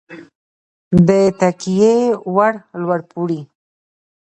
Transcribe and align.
د 1.07 1.09
تکیې 1.39 1.95
وړ 2.35 2.53
لوړ 2.81 2.99
پوړی 3.09 3.41